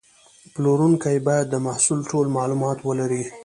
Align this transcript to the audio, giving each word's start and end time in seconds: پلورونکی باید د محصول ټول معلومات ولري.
پلورونکی 0.53 1.15
باید 1.27 1.45
د 1.49 1.55
محصول 1.67 1.99
ټول 2.11 2.25
معلومات 2.37 2.77
ولري. 2.83 3.23